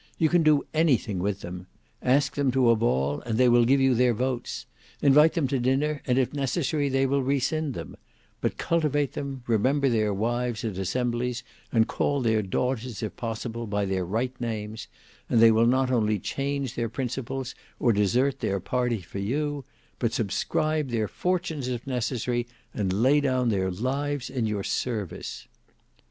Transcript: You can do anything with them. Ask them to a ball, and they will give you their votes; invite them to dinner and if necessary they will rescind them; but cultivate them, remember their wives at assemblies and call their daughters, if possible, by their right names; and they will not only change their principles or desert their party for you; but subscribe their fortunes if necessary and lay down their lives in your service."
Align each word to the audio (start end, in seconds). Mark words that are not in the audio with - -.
You 0.17 0.29
can 0.29 0.41
do 0.41 0.65
anything 0.73 1.19
with 1.19 1.41
them. 1.41 1.67
Ask 2.01 2.33
them 2.33 2.49
to 2.53 2.71
a 2.71 2.75
ball, 2.75 3.21
and 3.23 3.37
they 3.37 3.47
will 3.47 3.65
give 3.65 3.79
you 3.79 3.93
their 3.93 4.15
votes; 4.15 4.65
invite 4.99 5.35
them 5.35 5.47
to 5.49 5.59
dinner 5.59 6.01
and 6.07 6.17
if 6.17 6.33
necessary 6.33 6.89
they 6.89 7.05
will 7.05 7.21
rescind 7.21 7.75
them; 7.75 7.95
but 8.41 8.57
cultivate 8.57 9.13
them, 9.13 9.43
remember 9.45 9.89
their 9.89 10.11
wives 10.11 10.65
at 10.65 10.79
assemblies 10.79 11.43
and 11.71 11.87
call 11.87 12.19
their 12.19 12.41
daughters, 12.41 13.03
if 13.03 13.15
possible, 13.15 13.67
by 13.67 13.85
their 13.85 14.03
right 14.03 14.33
names; 14.41 14.87
and 15.29 15.39
they 15.39 15.51
will 15.51 15.67
not 15.67 15.91
only 15.91 16.17
change 16.17 16.73
their 16.73 16.89
principles 16.89 17.53
or 17.79 17.93
desert 17.93 18.39
their 18.39 18.59
party 18.59 19.01
for 19.01 19.19
you; 19.19 19.65
but 19.99 20.13
subscribe 20.13 20.89
their 20.89 21.07
fortunes 21.07 21.67
if 21.67 21.85
necessary 21.85 22.47
and 22.73 22.91
lay 22.91 23.21
down 23.21 23.49
their 23.49 23.69
lives 23.69 24.31
in 24.31 24.47
your 24.47 24.63
service." 24.63 25.47